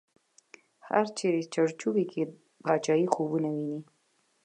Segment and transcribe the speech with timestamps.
[0.87, 2.21] هر چړی په چړچوبۍ کی،
[2.63, 3.79] باچایې خوبونه وینې